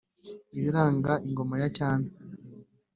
ibiranga 0.57 1.13
ingoma 1.27 1.55
ya 1.61 1.69
cyami. 1.75 2.09